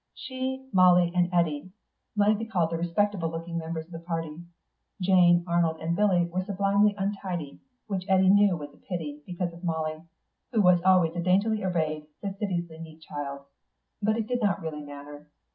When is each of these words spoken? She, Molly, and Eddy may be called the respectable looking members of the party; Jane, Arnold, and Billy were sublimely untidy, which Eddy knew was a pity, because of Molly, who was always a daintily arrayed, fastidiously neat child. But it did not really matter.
She, 0.15 0.67
Molly, 0.73 1.11
and 1.13 1.29
Eddy 1.31 1.69
may 2.15 2.33
be 2.33 2.43
called 2.47 2.71
the 2.71 2.75
respectable 2.77 3.29
looking 3.29 3.59
members 3.59 3.85
of 3.85 3.91
the 3.91 3.99
party; 3.99 4.41
Jane, 4.99 5.43
Arnold, 5.45 5.77
and 5.79 5.95
Billy 5.95 6.25
were 6.25 6.41
sublimely 6.43 6.95
untidy, 6.97 7.59
which 7.85 8.07
Eddy 8.09 8.27
knew 8.29 8.57
was 8.57 8.73
a 8.73 8.77
pity, 8.77 9.21
because 9.27 9.53
of 9.53 9.63
Molly, 9.63 10.01
who 10.53 10.61
was 10.63 10.81
always 10.81 11.15
a 11.15 11.21
daintily 11.21 11.61
arrayed, 11.61 12.07
fastidiously 12.19 12.79
neat 12.79 13.01
child. 13.01 13.41
But 14.01 14.17
it 14.17 14.25
did 14.25 14.41
not 14.41 14.59
really 14.59 14.81
matter. 14.81 15.27